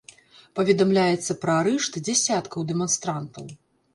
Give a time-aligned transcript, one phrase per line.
[0.59, 3.45] Паведамляецца пра арышт дзясяткаў дэманстрантаў.